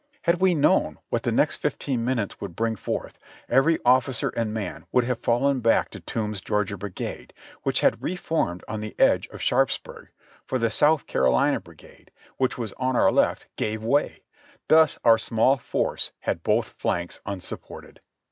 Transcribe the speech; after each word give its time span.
Had 0.23 0.41
we 0.41 0.55
known 0.55 0.97
what 1.09 1.21
the 1.21 1.31
next 1.31 1.57
fifteen 1.57 2.03
minutes 2.03 2.41
would 2.41 2.55
bring 2.55 2.75
forth, 2.75 3.19
every 3.47 3.77
officer 3.85 4.29
and 4.29 4.51
man 4.51 4.87
would 4.91 5.03
have 5.03 5.19
fallen 5.19 5.59
back 5.59 5.91
to 5.91 5.99
Toombs's 5.99 6.41
Georgia 6.41 6.75
Brigade, 6.75 7.35
which 7.61 7.81
had 7.81 8.01
reformed 8.01 8.63
on 8.67 8.81
the 8.81 8.95
edge 8.99 9.27
of 9.27 9.43
Sharpsburg; 9.43 10.07
for 10.43 10.57
the 10.57 10.71
South 10.71 11.05
Carolina 11.05 11.59
Brigade, 11.59 12.09
which 12.37 12.57
was 12.57 12.73
on 12.77 12.95
our 12.95 13.11
left, 13.11 13.45
gave 13.57 13.83
way; 13.83 14.23
thus 14.69 14.97
our 15.05 15.19
small 15.19 15.57
force 15.57 16.11
had 16.21 16.41
both 16.41 16.69
flanks 16.69 17.19
unsupported. 17.27 17.99